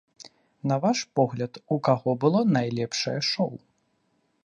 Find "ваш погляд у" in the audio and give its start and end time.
0.85-1.79